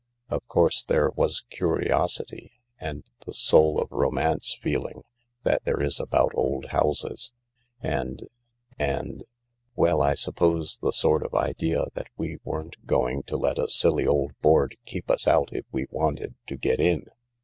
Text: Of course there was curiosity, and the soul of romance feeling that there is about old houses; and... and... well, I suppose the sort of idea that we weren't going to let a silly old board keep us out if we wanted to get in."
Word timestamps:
Of 0.31 0.47
course 0.47 0.83
there 0.83 1.11
was 1.11 1.45
curiosity, 1.51 2.53
and 2.79 3.03
the 3.27 3.35
soul 3.35 3.79
of 3.79 3.91
romance 3.91 4.57
feeling 4.59 5.03
that 5.43 5.63
there 5.63 5.79
is 5.79 5.99
about 5.99 6.31
old 6.33 6.69
houses; 6.71 7.33
and... 7.83 8.27
and... 8.79 9.23
well, 9.75 10.01
I 10.01 10.15
suppose 10.15 10.79
the 10.79 10.91
sort 10.91 11.23
of 11.23 11.35
idea 11.35 11.85
that 11.93 12.07
we 12.17 12.39
weren't 12.43 12.83
going 12.87 13.21
to 13.27 13.37
let 13.37 13.59
a 13.59 13.67
silly 13.69 14.07
old 14.07 14.31
board 14.41 14.75
keep 14.87 15.07
us 15.11 15.27
out 15.27 15.49
if 15.53 15.65
we 15.71 15.85
wanted 15.91 16.33
to 16.47 16.57
get 16.57 16.79
in." 16.79 17.05